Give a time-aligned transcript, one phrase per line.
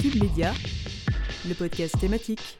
[0.00, 0.52] Cube Média,
[1.48, 2.58] le podcast thématique.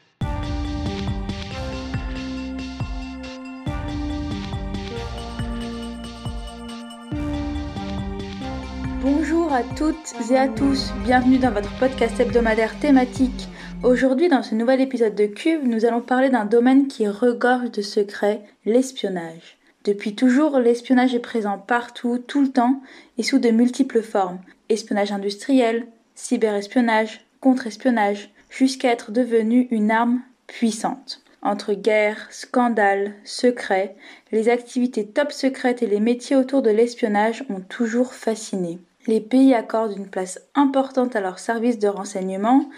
[9.01, 9.95] Bonjour à toutes
[10.31, 13.47] et à tous, bienvenue dans votre podcast hebdomadaire thématique.
[13.83, 17.81] Aujourd'hui, dans ce nouvel épisode de Cube, nous allons parler d'un domaine qui regorge de
[17.81, 19.57] secrets, l'espionnage.
[19.83, 22.81] Depuis toujours, l'espionnage est présent partout, tout le temps,
[23.17, 24.39] et sous de multiples formes.
[24.69, 31.21] Espionnage industriel, cyberespionnage, contre-espionnage, jusqu'à être devenu une arme puissante.
[31.41, 33.95] Entre guerre, scandales, secrets,
[34.31, 38.79] les activités top secrètes et les métiers autour de l'espionnage ont toujours fasciné.
[39.05, 42.69] Les pays accordent une place importante à leurs services de renseignement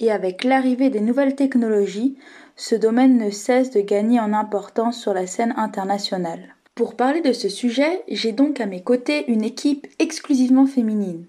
[0.00, 2.16] et avec l'arrivée des nouvelles technologies,
[2.56, 6.54] ce domaine ne cesse de gagner en importance sur la scène internationale.
[6.74, 11.26] Pour parler de ce sujet, j'ai donc à mes côtés une équipe exclusivement féminine.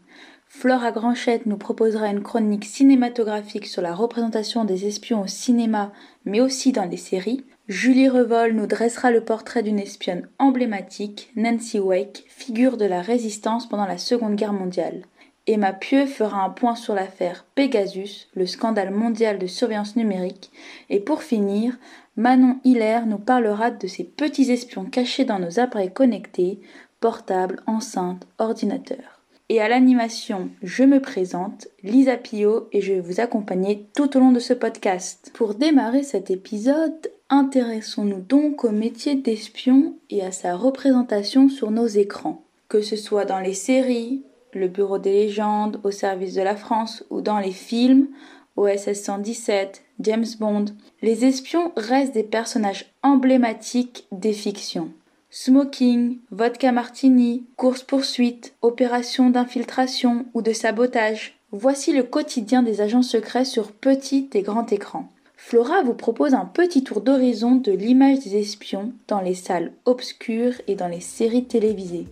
[0.57, 5.91] Flora Granchette nous proposera une chronique cinématographique sur la représentation des espions au cinéma,
[6.23, 7.43] mais aussi dans les séries.
[7.67, 13.67] Julie Revol nous dressera le portrait d'une espionne emblématique, Nancy Wake, figure de la résistance
[13.67, 15.03] pendant la Seconde Guerre mondiale.
[15.45, 20.51] Emma Pieux fera un point sur l'affaire Pegasus, le scandale mondial de surveillance numérique.
[20.89, 21.77] Et pour finir,
[22.15, 26.61] Manon Hiller nous parlera de ces petits espions cachés dans nos appareils connectés,
[27.01, 29.14] portables, enceintes, ordinateurs.
[29.47, 34.19] Et à l'animation, je me présente, Lisa Pio, et je vais vous accompagner tout au
[34.19, 35.31] long de ce podcast.
[35.35, 41.85] Pour démarrer cet épisode, intéressons-nous donc au métier d'espion et à sa représentation sur nos
[41.85, 42.43] écrans.
[42.69, 47.05] Que ce soit dans les séries, le Bureau des légendes, au service de la France,
[47.11, 48.07] ou dans les films,
[48.55, 50.65] OSS 117, James Bond,
[51.03, 54.91] les espions restent des personnages emblématiques des fictions.
[55.37, 61.37] Smoking, vodka martini, course-poursuite, opération d'infiltration ou de sabotage.
[61.51, 65.09] Voici le quotidien des agents secrets sur petit et grand écran.
[65.35, 70.53] Flora vous propose un petit tour d'horizon de l'image des espions dans les salles obscures
[70.67, 72.07] et dans les séries télévisées.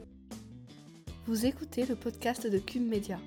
[1.25, 3.19] Vous écoutez le podcast de Cube Media.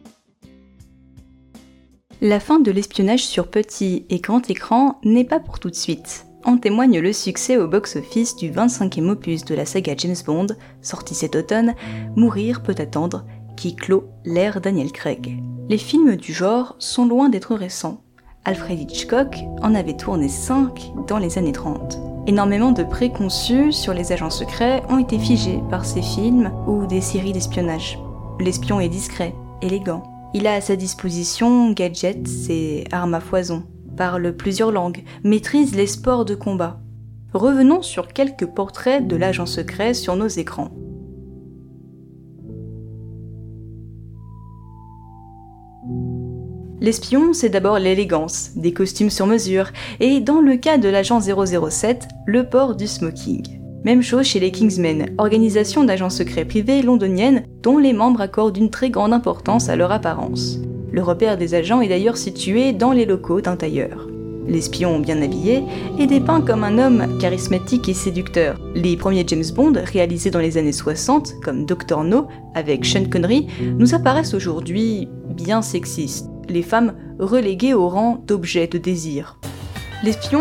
[2.20, 6.26] La fin de l'espionnage sur petit et grand écran n'est pas pour tout de suite
[6.46, 10.46] en témoigne le succès au box-office du 25e opus de la saga James Bond,
[10.80, 11.74] sorti cet automne,
[12.14, 13.26] Mourir peut attendre,
[13.56, 15.42] qui clôt l'ère Daniel Craig.
[15.68, 18.00] Les films du genre sont loin d'être récents.
[18.44, 21.98] Alfred Hitchcock en avait tourné 5 dans les années 30.
[22.28, 27.00] Énormément de préconçus sur les agents secrets ont été figés par ces films ou des
[27.00, 27.98] séries d'espionnage.
[28.38, 30.04] L'espion est discret, élégant.
[30.32, 33.64] Il a à sa disposition gadgets et armes à foison
[33.96, 36.80] parle plusieurs langues, maîtrise les sports de combat.
[37.34, 40.70] Revenons sur quelques portraits de l'agent secret sur nos écrans.
[46.80, 52.06] L'espion, c'est d'abord l'élégance, des costumes sur mesure, et dans le cas de l'agent 007,
[52.26, 53.60] le port du smoking.
[53.84, 58.70] Même chose chez les Kingsmen, organisation d'agents secrets privés londonienne dont les membres accordent une
[58.70, 60.58] très grande importance à leur apparence.
[60.96, 64.08] Le repère des agents est d'ailleurs situé dans les locaux d'un tailleur.
[64.48, 65.62] L'espion bien habillé
[65.98, 68.58] est dépeint comme un homme charismatique et séducteur.
[68.74, 72.02] Les premiers James Bond, réalisés dans les années 60, comme Dr.
[72.02, 78.66] No avec Sean Connery, nous apparaissent aujourd'hui bien sexistes, les femmes reléguées au rang d'objets
[78.66, 79.38] de désir.
[80.02, 80.40] L'espion,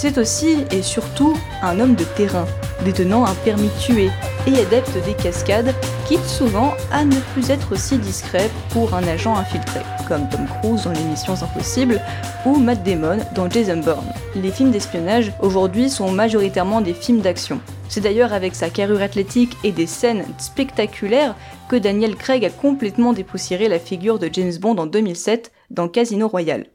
[0.00, 2.46] c'est aussi et surtout un homme de terrain,
[2.84, 4.10] détenant un permis tué
[4.46, 5.74] et adepte des cascades,
[6.06, 10.84] quitte souvent à ne plus être si discret pour un agent infiltré, comme Tom Cruise
[10.84, 12.00] dans les Missions Impossibles
[12.46, 14.12] ou Matt Damon dans Jason Bourne.
[14.36, 17.60] Les films d'espionnage aujourd'hui sont majoritairement des films d'action.
[17.88, 21.34] C'est d'ailleurs avec sa carrure athlétique et des scènes spectaculaires
[21.68, 26.28] que Daniel Craig a complètement dépoussiéré la figure de James Bond en 2007 dans Casino
[26.28, 26.66] Royale.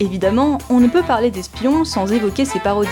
[0.00, 2.88] Évidemment, on ne peut parler d'espions sans évoquer ses parodies.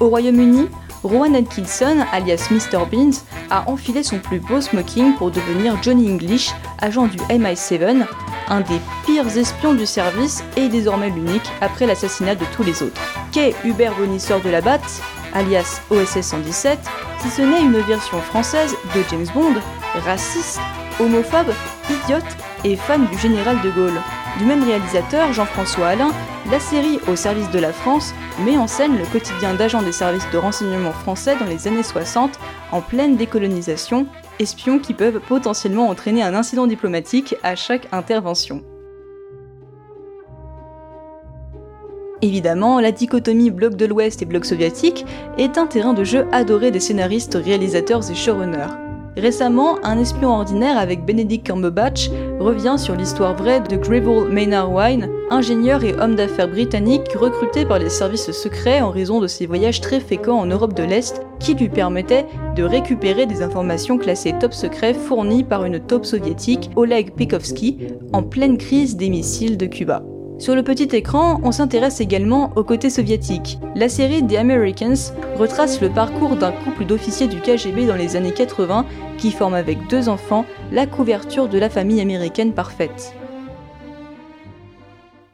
[0.00, 0.68] Au Royaume-Uni,
[1.04, 2.84] Rowan Atkinson, alias Mr.
[2.90, 8.04] Beans, a enfilé son plus beau smoking pour devenir Johnny English, agent du MI7,
[8.48, 13.00] un des pires espions du service et désormais l'unique après l'assassinat de tous les autres.
[13.30, 15.00] Qu'est Hubert Bonisseur de la Batte,
[15.34, 16.78] alias OSS 117,
[17.20, 19.54] si ce n'est une version française de James Bond,
[20.04, 20.60] raciste,
[20.98, 21.52] homophobe,
[21.88, 22.24] idiote
[22.64, 24.00] et fan du général de Gaulle?
[24.38, 26.12] Du même réalisateur, Jean-François Alain,
[26.48, 28.14] la série Au service de la France
[28.44, 32.38] met en scène le quotidien d'agents des services de renseignement français dans les années 60,
[32.70, 34.06] en pleine décolonisation,
[34.38, 38.62] espions qui peuvent potentiellement entraîner un incident diplomatique à chaque intervention.
[42.22, 45.04] Évidemment, la dichotomie bloc de l'Ouest et bloc soviétique
[45.36, 48.87] est un terrain de jeu adoré des scénaristes, réalisateurs et showrunners.
[49.18, 55.10] Récemment, un espion ordinaire avec Benedict Cumberbatch revient sur l'histoire vraie de Greville Maynard Wine,
[55.28, 59.80] ingénieur et homme d'affaires britannique recruté par les services secrets en raison de ses voyages
[59.80, 64.54] très fréquents en Europe de l'Est qui lui permettaient de récupérer des informations classées top
[64.54, 70.02] secret fournies par une taupe soviétique, Oleg Pikovsky, en pleine crise des missiles de Cuba.
[70.38, 73.58] Sur le petit écran, on s'intéresse également au côté soviétique.
[73.74, 78.32] La série The Americans retrace le parcours d'un couple d'officiers du KGB dans les années
[78.32, 78.86] 80
[79.18, 83.14] qui forment avec deux enfants la couverture de la famille américaine parfaite.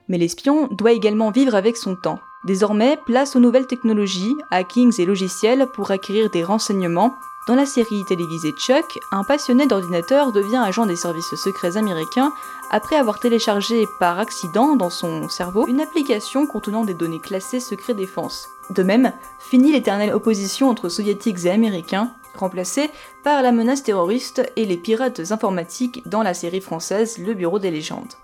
[0.09, 2.19] Mais l'espion doit également vivre avec son temps.
[2.47, 7.15] Désormais, place aux nouvelles technologies, hackings et logiciels pour acquérir des renseignements,
[7.47, 12.33] dans la série télévisée Chuck, un passionné d'ordinateur devient agent des services secrets américains
[12.71, 17.93] après avoir téléchargé par accident dans son cerveau une application contenant des données classées secret
[17.93, 18.49] défense.
[18.71, 22.91] De même, finit l'éternelle opposition entre soviétiques et américains, remplacée
[23.25, 27.71] par la menace terroriste et les pirates informatiques dans la série française Le Bureau des
[27.71, 28.15] légendes.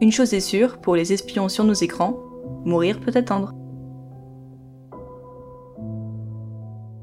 [0.00, 2.18] Une chose est sûre, pour les espions sur nos écrans,
[2.64, 3.52] mourir peut attendre.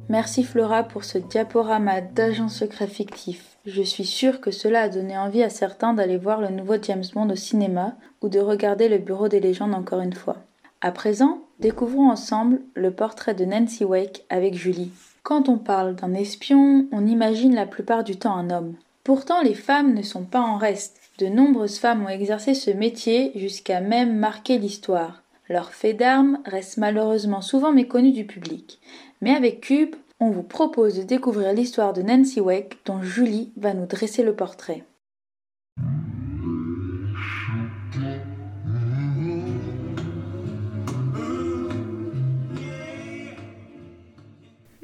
[0.10, 3.58] Merci Flora pour ce diaporama d'agents secrets fictifs.
[3.68, 7.04] Je suis sûre que cela a donné envie à certains d'aller voir le nouveau James
[7.14, 10.38] Bond au cinéma ou de regarder le Bureau des légendes encore une fois.
[10.82, 14.92] À présent, découvrons ensemble le portrait de Nancy Wake avec Julie.
[15.22, 18.74] Quand on parle d'un espion, on imagine la plupart du temps un homme.
[19.04, 21.00] Pourtant, les femmes ne sont pas en reste.
[21.20, 25.22] De nombreuses femmes ont exercé ce métier jusqu'à même marquer l'histoire.
[25.50, 28.80] Leur fait d'armes reste malheureusement souvent méconnu du public.
[29.22, 33.74] Mais avec Cube, on vous propose de découvrir l'histoire de Nancy Wake dont Julie va
[33.74, 34.84] nous dresser le portrait.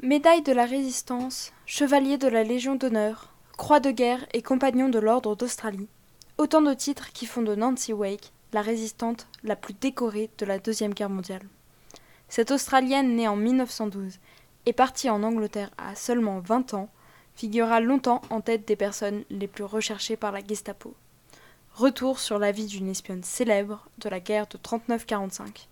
[0.02, 4.98] Médaille de la Résistance, Chevalier de la Légion d'honneur, Croix de guerre et Compagnon de
[4.98, 5.88] l'Ordre d'Australie.
[6.38, 10.58] Autant de titres qui font de Nancy Wake la résistante la plus décorée de la
[10.58, 11.46] Deuxième Guerre mondiale.
[12.30, 14.18] Cette Australienne née en 1912
[14.64, 16.88] et partie en Angleterre à seulement 20 ans,
[17.34, 20.94] figura longtemps en tête des personnes les plus recherchées par la Gestapo.
[21.74, 25.66] Retour sur la vie d'une espionne célèbre de la guerre de 39-45.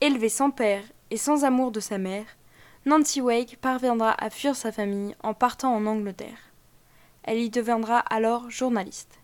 [0.00, 2.26] Élevée sans père et sans amour de sa mère,
[2.84, 6.52] Nancy Wake parviendra à fuir sa famille en partant en Angleterre.
[7.24, 9.18] Elle y deviendra alors journaliste.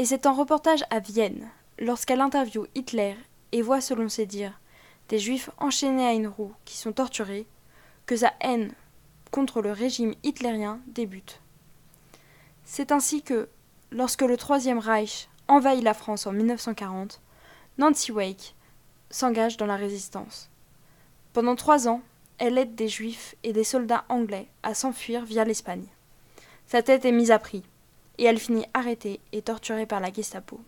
[0.00, 3.16] Et c'est en reportage à Vienne, lorsqu'elle interviewe Hitler
[3.52, 4.58] et voit, selon ses dires,
[5.10, 7.46] des juifs enchaînés à une roue qui sont torturés,
[8.06, 8.72] que sa haine
[9.30, 11.42] contre le régime hitlérien débute.
[12.64, 13.50] C'est ainsi que,
[13.90, 17.20] lorsque le Troisième Reich envahit la France en 1940,
[17.76, 18.54] Nancy Wake
[19.10, 20.48] s'engage dans la résistance.
[21.34, 22.00] Pendant trois ans,
[22.38, 25.88] elle aide des juifs et des soldats anglais à s'enfuir via l'Espagne.
[26.66, 27.64] Sa tête est mise à prix,
[28.18, 30.60] et elle finit arrêtée et torturée par la Gestapo.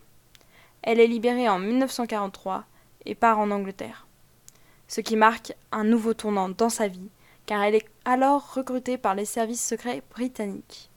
[0.81, 2.65] Elle est libérée en 1943
[3.05, 4.07] et part en Angleterre
[4.93, 7.09] ce qui marque un nouveau tournant dans sa vie,
[7.47, 10.91] car elle est alors recrutée par les services secrets britanniques,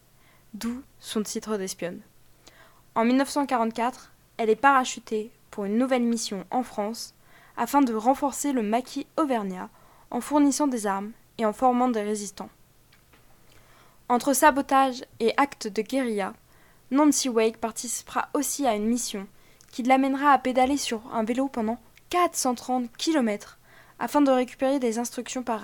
[0.53, 2.03] d'où son titre d'espionne.
[2.95, 7.15] En 1944, elle est parachutée pour une nouvelle mission en France
[7.57, 9.71] afin de renforcer le maquis auvergnat
[10.11, 12.51] en fournissant des armes et en formant des résistants.
[14.09, 16.33] Entre sabotage et actes de guérilla,
[16.93, 19.27] Nancy Wake participera aussi à une mission
[19.73, 21.79] qui l'amènera à pédaler sur un vélo pendant
[22.11, 23.59] 430 km
[23.99, 25.63] afin de récupérer des instructions par,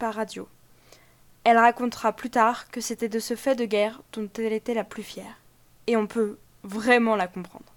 [0.00, 0.48] radio.
[1.44, 4.82] Elle racontera plus tard que c'était de ce fait de guerre dont elle était la
[4.82, 5.38] plus fière.
[5.86, 7.72] Et on peut vraiment la comprendre.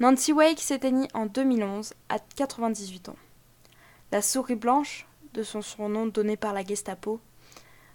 [0.00, 3.16] Nancy Wake s'éteignit en 2011 à 98 ans.
[4.12, 7.20] La souris blanche, de son surnom donné par la Gestapo,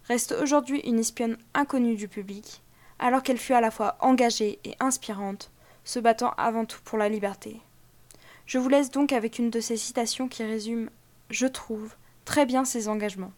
[0.07, 2.61] reste aujourd'hui une espionne inconnue du public,
[2.99, 5.51] alors qu'elle fut à la fois engagée et inspirante,
[5.83, 7.59] se battant avant tout pour la liberté.
[8.45, 10.89] Je vous laisse donc avec une de ces citations qui résume,
[11.29, 11.95] je trouve,
[12.25, 13.33] très bien ses engagements.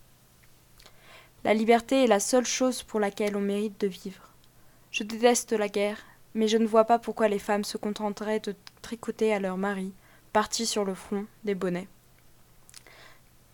[1.43, 4.31] La liberté est la seule chose pour laquelle on mérite de vivre.
[4.91, 5.99] Je déteste la guerre,
[6.33, 9.93] mais je ne vois pas pourquoi les femmes se contenteraient de tricoter à leur mari,
[10.33, 11.87] parti sur le front, des bonnets.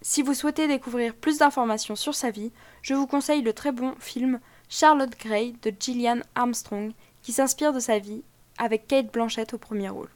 [0.03, 3.93] Si vous souhaitez découvrir plus d'informations sur sa vie, je vous conseille le très bon
[3.99, 8.23] film Charlotte Gray de Gillian Armstrong, qui s'inspire de sa vie,
[8.57, 10.09] avec Kate Blanchett au premier rôle.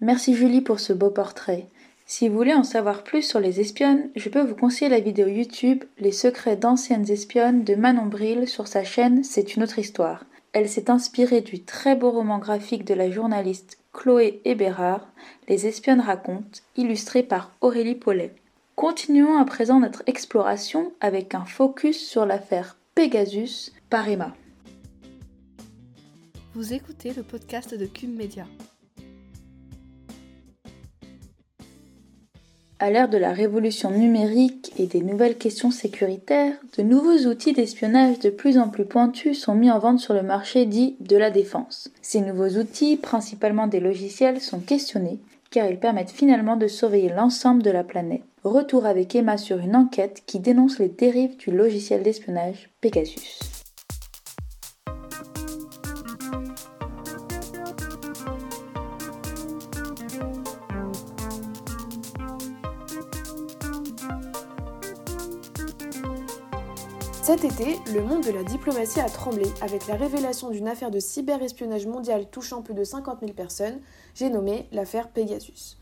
[0.00, 1.66] Merci Julie pour ce beau portrait.
[2.04, 5.28] Si vous voulez en savoir plus sur les espionnes, je peux vous conseiller la vidéo
[5.28, 10.24] YouTube Les secrets d'anciennes espionnes de Manon Bril sur sa chaîne C'est une autre histoire.
[10.52, 15.06] Elle s'est inspirée du très beau roman graphique de la journaliste Chloé Hébérard,
[15.48, 18.34] Les espionnes racontent, illustré par Aurélie Paulet.
[18.78, 24.36] Continuons à présent notre exploration avec un focus sur l'affaire Pegasus par Emma.
[26.54, 28.46] Vous écoutez le podcast de Cube Media.
[32.78, 38.20] À l'ère de la révolution numérique et des nouvelles questions sécuritaires, de nouveaux outils d'espionnage
[38.20, 41.32] de plus en plus pointus sont mis en vente sur le marché dit de la
[41.32, 41.90] défense.
[42.00, 45.18] Ces nouveaux outils, principalement des logiciels, sont questionnés
[45.50, 48.22] car ils permettent finalement de surveiller l'ensemble de la planète.
[48.44, 53.57] Retour avec Emma sur une enquête qui dénonce les dérives du logiciel d'espionnage Pegasus.
[67.28, 70.98] Cet été, le monde de la diplomatie a tremblé avec la révélation d'une affaire de
[70.98, 73.80] cyberespionnage mondial touchant plus de 50 000 personnes,
[74.14, 75.76] j'ai nommé l'affaire Pegasus.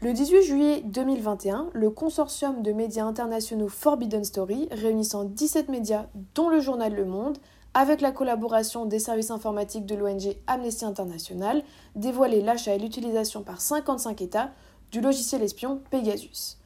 [0.00, 6.06] Le 18 juillet 2021, le consortium de médias internationaux Forbidden Story, réunissant 17 médias
[6.36, 7.38] dont le journal Le Monde,
[7.74, 11.64] avec la collaboration des services informatiques de l'ONG Amnesty International,
[11.96, 14.52] dévoilait l'achat et l'utilisation par 55 États
[14.92, 16.61] du logiciel espion Pegasus.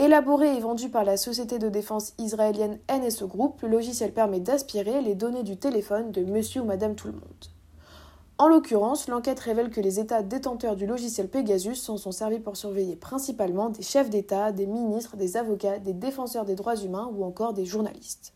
[0.00, 5.02] Élaboré et vendu par la société de défense israélienne NSO Group, le logiciel permet d'aspirer
[5.02, 7.46] les données du téléphone de monsieur ou madame tout le monde.
[8.38, 12.56] En l'occurrence, l'enquête révèle que les États détenteurs du logiciel Pegasus s'en sont servis pour
[12.56, 17.24] surveiller principalement des chefs d'État, des ministres, des avocats, des défenseurs des droits humains ou
[17.24, 18.34] encore des journalistes.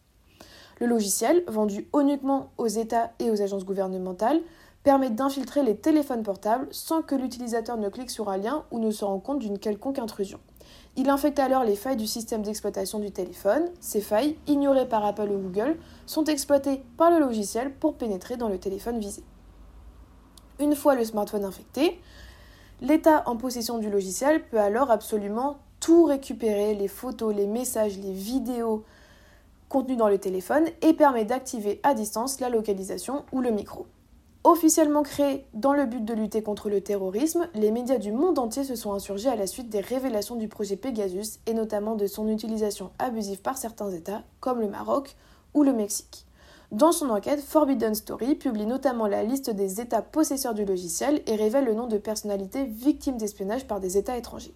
[0.81, 4.41] Le logiciel, vendu uniquement aux États et aux agences gouvernementales,
[4.83, 8.91] permet d'infiltrer les téléphones portables sans que l'utilisateur ne clique sur un lien ou ne
[8.91, 10.41] se rende compte d'une quelconque intrusion.
[10.97, 13.71] Il infecte alors les failles du système d'exploitation du téléphone.
[13.81, 18.51] Ces failles, ignorées par Apple ou Google, sont exploitées par le logiciel pour pénétrer dans
[18.51, 19.23] le téléphone visé.
[20.61, 21.99] Une fois le smartphone infecté,
[22.83, 28.13] l'État en possession du logiciel peut alors absolument tout récupérer, les photos, les messages, les
[28.13, 28.85] vidéos
[29.71, 33.87] contenus dans le téléphone et permet d'activer à distance la localisation ou le micro.
[34.45, 38.65] Officiellement créés dans le but de lutter contre le terrorisme, les médias du monde entier
[38.65, 42.27] se sont insurgés à la suite des révélations du projet Pegasus et notamment de son
[42.27, 45.15] utilisation abusive par certains États comme le Maroc
[45.55, 46.27] ou le Mexique.
[46.73, 51.37] Dans son enquête, Forbidden Story publie notamment la liste des États possesseurs du logiciel et
[51.37, 54.55] révèle le nom de personnalités victimes d'espionnage par des États étrangers.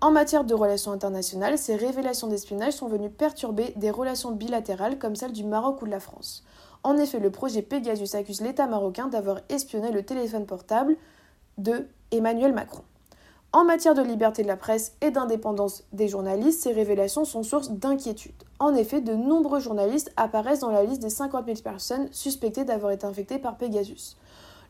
[0.00, 5.16] En matière de relations internationales, ces révélations d'espionnage sont venues perturber des relations bilatérales comme
[5.16, 6.42] celles du Maroc ou de la France.
[6.84, 10.96] En effet, le projet Pegasus accuse l'État marocain d'avoir espionné le téléphone portable
[11.56, 12.82] de Emmanuel Macron.
[13.52, 17.70] En matière de liberté de la presse et d'indépendance des journalistes, ces révélations sont source
[17.70, 18.34] d'inquiétude.
[18.58, 22.92] En effet, de nombreux journalistes apparaissent dans la liste des 50 000 personnes suspectées d'avoir
[22.92, 24.16] été infectées par Pegasus.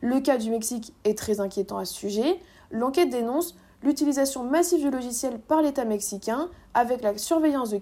[0.01, 2.39] Le cas du Mexique est très inquiétant à ce sujet.
[2.71, 7.77] L'enquête dénonce l'utilisation massive du logiciel par l'État mexicain avec la surveillance de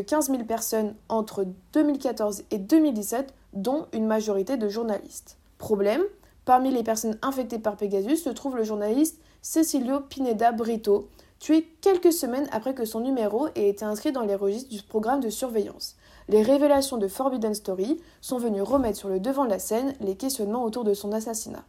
[0.00, 5.38] 15 000 personnes entre 2014 et 2017 dont une majorité de journalistes.
[5.58, 6.02] Problème,
[6.44, 12.12] parmi les personnes infectées par Pegasus se trouve le journaliste Cecilio Pineda Brito, tué quelques
[12.12, 15.96] semaines après que son numéro ait été inscrit dans les registres du programme de surveillance.
[16.28, 20.14] Les révélations de Forbidden Story sont venues remettre sur le devant de la scène les
[20.14, 21.64] questionnements autour de son assassinat.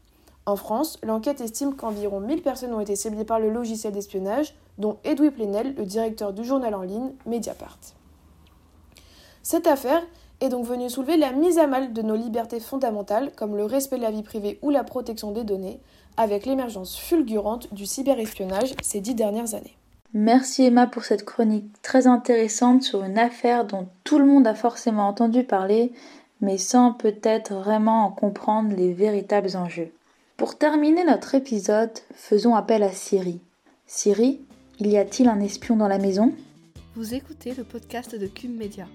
[0.45, 4.97] En France, l'enquête estime qu'environ 1000 personnes ont été ciblées par le logiciel d'espionnage, dont
[5.05, 7.79] Edoui Plenel, le directeur du journal en ligne Mediapart.
[9.41, 10.03] Cette affaire
[10.43, 13.97] est donc venu soulever la mise à mal de nos libertés fondamentales comme le respect
[13.97, 15.79] de la vie privée ou la protection des données,
[16.17, 19.77] avec l'émergence fulgurante du cyberespionnage ces dix dernières années.
[20.13, 24.53] Merci Emma pour cette chronique très intéressante sur une affaire dont tout le monde a
[24.53, 25.93] forcément entendu parler,
[26.41, 29.91] mais sans peut-être vraiment en comprendre les véritables enjeux.
[30.35, 33.39] Pour terminer notre épisode, faisons appel à Siri.
[33.87, 34.41] Siri,
[34.79, 36.33] il y a-t-il un espion dans la maison?
[36.95, 38.85] Vous écoutez le podcast de Cube Media.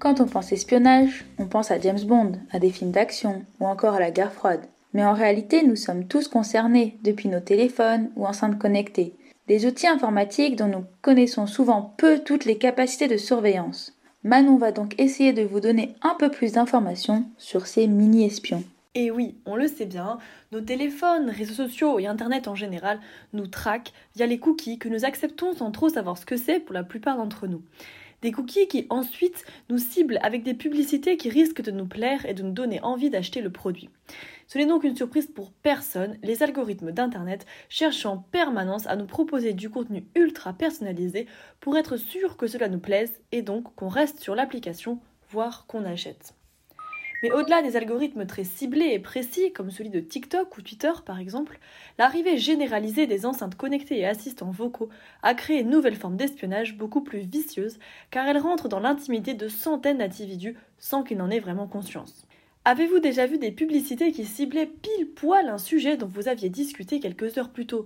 [0.00, 3.92] Quand on pense espionnage, on pense à James Bond, à des films d'action ou encore
[3.92, 4.64] à la guerre froide.
[4.94, 9.12] Mais en réalité, nous sommes tous concernés depuis nos téléphones ou enceintes connectées,
[9.46, 13.94] des outils informatiques dont nous connaissons souvent peu toutes les capacités de surveillance.
[14.24, 18.64] Manon va donc essayer de vous donner un peu plus d'informations sur ces mini-espions.
[18.94, 20.18] Et oui, on le sait bien,
[20.50, 23.00] nos téléphones, réseaux sociaux et Internet en général
[23.34, 26.72] nous traquent via les cookies que nous acceptons sans trop savoir ce que c'est pour
[26.72, 27.62] la plupart d'entre nous.
[28.22, 32.34] Des cookies qui ensuite nous ciblent avec des publicités qui risquent de nous plaire et
[32.34, 33.88] de nous donner envie d'acheter le produit.
[34.46, 39.06] Ce n'est donc une surprise pour personne, les algorithmes d'Internet cherchent en permanence à nous
[39.06, 41.26] proposer du contenu ultra personnalisé
[41.60, 45.00] pour être sûr que cela nous plaise et donc qu'on reste sur l'application,
[45.30, 46.34] voire qu'on achète.
[47.22, 51.18] Mais au-delà des algorithmes très ciblés et précis, comme celui de TikTok ou Twitter par
[51.20, 51.58] exemple,
[51.98, 54.88] l'arrivée généralisée des enceintes connectées et assistants vocaux
[55.22, 57.78] a créé une nouvelle forme d'espionnage beaucoup plus vicieuse,
[58.10, 62.26] car elle rentre dans l'intimité de centaines d'individus sans qu'ils n'en aient vraiment conscience.
[62.70, 67.00] Avez-vous déjà vu des publicités qui ciblaient pile poil un sujet dont vous aviez discuté
[67.00, 67.84] quelques heures plus tôt?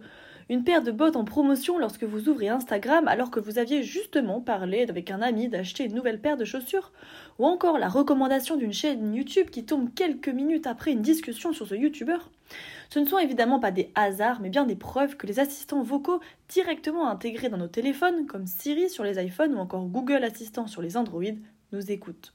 [0.50, 4.42] Une paire de bottes en promotion lorsque vous ouvrez Instagram alors que vous aviez justement
[4.42, 6.92] parlé avec un ami d'acheter une nouvelle paire de chaussures?
[7.38, 11.66] Ou encore la recommandation d'une chaîne YouTube qui tombe quelques minutes après une discussion sur
[11.66, 12.18] ce YouTuber?
[12.90, 16.20] Ce ne sont évidemment pas des hasards, mais bien des preuves que les assistants vocaux
[16.50, 20.82] directement intégrés dans nos téléphones, comme Siri sur les iPhones ou encore Google Assistant sur
[20.82, 21.24] les Android,
[21.72, 22.34] nous écoutent.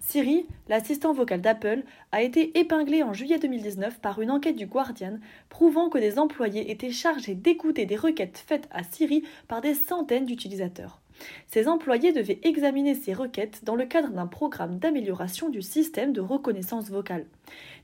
[0.00, 5.18] Siri, l'assistant vocal d'Apple, a été épinglé en juillet 2019 par une enquête du Guardian
[5.48, 10.26] prouvant que des employés étaient chargés d'écouter des requêtes faites à Siri par des centaines
[10.26, 11.00] d'utilisateurs.
[11.48, 16.20] Ces employés devaient examiner ces requêtes dans le cadre d'un programme d'amélioration du système de
[16.20, 17.26] reconnaissance vocale.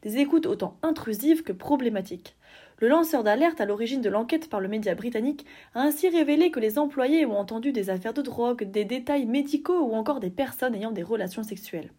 [0.02, 2.36] Des écoutes autant intrusives que problématiques.
[2.78, 6.60] Le lanceur d'alerte à l'origine de l'enquête par le média britannique a ainsi révélé que
[6.60, 10.74] les employés ont entendu des affaires de drogue, des détails médicaux ou encore des personnes
[10.74, 11.90] ayant des relations sexuelles.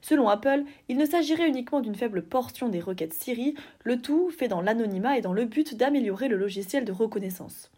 [0.00, 3.54] Selon Apple, il ne s'agirait uniquement d'une faible portion des requêtes Siri,
[3.84, 7.70] le tout fait dans l'anonymat et dans le but d'améliorer le logiciel de reconnaissance.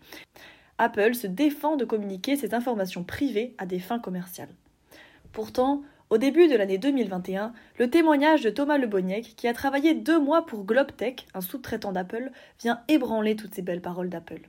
[0.78, 4.54] Apple se défend de communiquer ces informations privées à des fins commerciales.
[5.32, 10.18] Pourtant, au début de l'année 2021, le témoignage de Thomas Leboniec, qui a travaillé deux
[10.18, 14.48] mois pour GlobeTech, un sous-traitant d'Apple, vient ébranler toutes ces belles paroles d'Apple.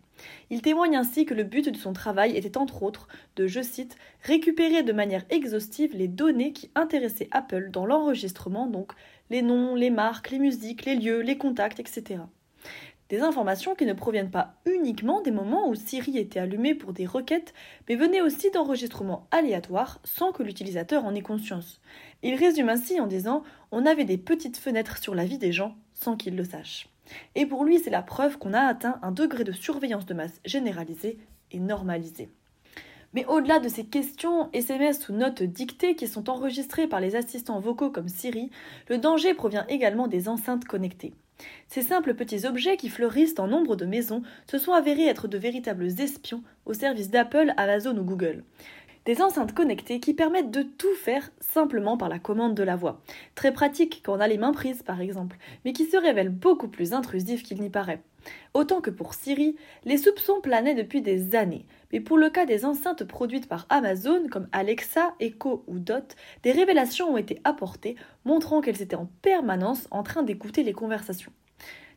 [0.49, 3.97] Il témoigne ainsi que le but de son travail était entre autres de, je cite,
[4.23, 8.93] récupérer de manière exhaustive les données qui intéressaient Apple dans l'enregistrement, donc
[9.29, 12.21] les noms, les marques, les musiques, les lieux, les contacts, etc.
[13.09, 17.07] Des informations qui ne proviennent pas uniquement des moments où Siri était allumée pour des
[17.07, 17.55] requêtes,
[17.87, 21.81] mais venaient aussi d'enregistrements aléatoires sans que l'utilisateur en ait conscience.
[22.21, 25.75] Il résume ainsi en disant On avait des petites fenêtres sur la vie des gens
[25.95, 26.87] sans qu'ils le sachent.
[27.33, 30.39] Et pour lui, c'est la preuve qu'on a atteint un degré de surveillance de masse
[30.45, 31.17] généralisé
[31.51, 32.29] et normalisé.
[33.13, 37.59] Mais au-delà de ces questions, SMS ou notes dictées qui sont enregistrées par les assistants
[37.59, 38.51] vocaux comme Siri,
[38.87, 41.15] le danger provient également des enceintes connectées.
[41.67, 45.37] Ces simples petits objets qui fleurissent en nombre de maisons se sont avérés être de
[45.37, 48.43] véritables espions au service d'Apple, Amazon ou Google.
[49.05, 53.01] Des enceintes connectées qui permettent de tout faire simplement par la commande de la voix.
[53.33, 56.67] Très pratique quand on a les mains prises par exemple, mais qui se révèlent beaucoup
[56.67, 58.01] plus intrusifs qu'il n'y paraît.
[58.53, 62.65] Autant que pour Siri, les soupçons planaient depuis des années, mais pour le cas des
[62.65, 68.61] enceintes produites par Amazon comme Alexa, Echo ou Dot, des révélations ont été apportées montrant
[68.61, 71.31] qu'elles étaient en permanence en train d'écouter les conversations.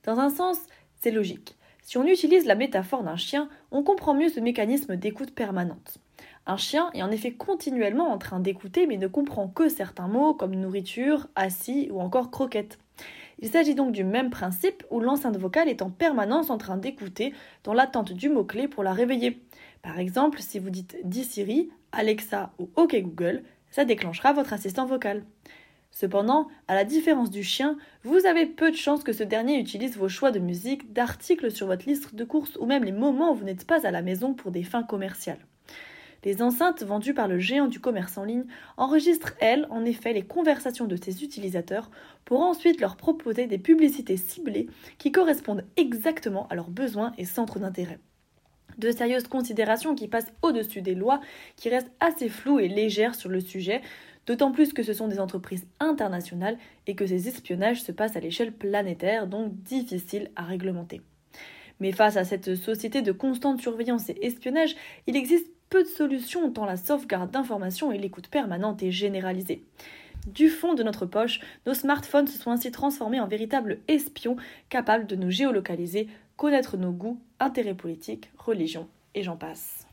[0.05, 0.59] Dans un sens,
[1.01, 1.57] c'est logique.
[1.83, 5.99] Si on utilise la métaphore d'un chien, on comprend mieux ce mécanisme d'écoute permanente.
[6.47, 10.35] Un chien est en effet continuellement en train d'écouter mais ne comprend que certains mots
[10.35, 12.79] comme nourriture, assis ou encore croquette.
[13.39, 17.35] Il s'agit donc du même principe où l'enceinte vocale est en permanence en train d'écouter
[17.65, 19.43] dans l'attente du mot-clé pour la réveiller.
[19.83, 24.87] Par exemple, si vous dites Dis Siri, Alexa ou OK Google, ça déclenchera votre assistant
[24.87, 25.25] vocal.
[25.91, 29.97] Cependant, à la différence du chien, vous avez peu de chances que ce dernier utilise
[29.97, 33.35] vos choix de musique, d'articles sur votre liste de courses ou même les moments où
[33.35, 35.45] vous n'êtes pas à la maison pour des fins commerciales.
[36.25, 38.45] Les enceintes vendues par le géant du commerce en ligne
[38.77, 41.91] enregistrent, elles, en effet, les conversations de ses utilisateurs
[42.25, 44.69] pour ensuite leur proposer des publicités ciblées
[44.99, 47.99] qui correspondent exactement à leurs besoins et centres d'intérêt.
[48.79, 51.21] De sérieuses considérations qui passent au-dessus des lois,
[51.57, 53.83] qui restent assez floues et légères sur le sujet,
[54.27, 58.21] d'autant plus que ce sont des entreprises internationales et que ces espionnages se passent à
[58.21, 61.03] l'échelle planétaire, donc difficiles à réglementer.
[61.81, 66.51] Mais face à cette société de constante surveillance et espionnage, il existe peu de solutions
[66.53, 69.65] tant la sauvegarde d'informations et l'écoute permanente est généralisée.
[70.27, 74.37] Du fond de notre poche, nos smartphones se sont ainsi transformés en véritables espions
[74.69, 79.87] capables de nous géolocaliser, connaître nos goûts, intérêts politiques, religions et j'en passe.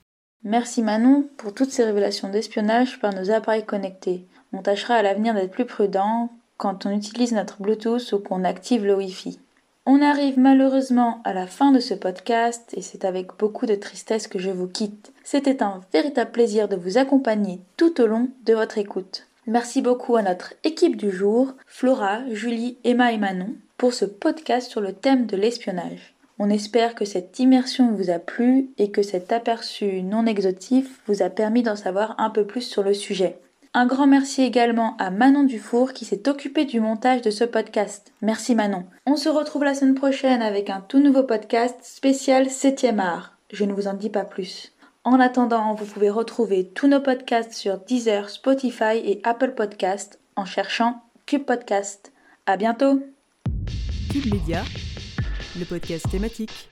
[0.43, 4.25] Merci Manon pour toutes ces révélations d'espionnage par nos appareils connectés.
[4.53, 8.85] On tâchera à l'avenir d'être plus prudent quand on utilise notre Bluetooth ou qu'on active
[8.85, 9.39] le Wi-Fi.
[9.85, 14.27] On arrive malheureusement à la fin de ce podcast et c'est avec beaucoup de tristesse
[14.27, 15.11] que je vous quitte.
[15.23, 19.28] C'était un véritable plaisir de vous accompagner tout au long de votre écoute.
[19.49, 24.69] Merci beaucoup à notre équipe du jour, Flora, Julie, Emma et Manon, pour ce podcast
[24.69, 26.13] sur le thème de l'espionnage.
[26.37, 31.23] On espère que cette immersion vous a plu et que cet aperçu non exotif vous
[31.23, 33.39] a permis d'en savoir un peu plus sur le sujet.
[33.73, 38.13] Un grand merci également à Manon Dufour qui s'est occupée du montage de ce podcast.
[38.21, 38.83] Merci Manon.
[39.07, 43.35] On se retrouve la semaine prochaine avec un tout nouveau podcast spécial 7e art.
[43.51, 44.73] Je ne vous en dis pas plus.
[45.09, 50.45] En attendant, vous pouvez retrouver tous nos podcasts sur Deezer, Spotify et Apple Podcasts en
[50.45, 52.13] cherchant Cube Podcast.
[52.45, 53.01] À bientôt!
[54.11, 54.61] Cube Média,
[55.57, 56.68] le podcast thématique.